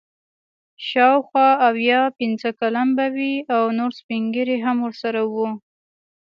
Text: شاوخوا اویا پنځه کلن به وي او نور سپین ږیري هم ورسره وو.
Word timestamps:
شاوخوا 0.87 1.47
اویا 1.69 2.01
پنځه 2.19 2.49
کلن 2.59 2.89
به 2.97 3.05
وي 3.15 3.35
او 3.55 3.63
نور 3.77 3.91
سپین 3.99 4.23
ږیري 4.35 4.57
هم 4.65 4.77
ورسره 4.85 5.21
وو. 5.33 5.49